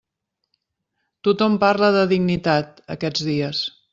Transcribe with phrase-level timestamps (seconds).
[1.27, 3.65] Tothom parla de dignitat, aquests dies.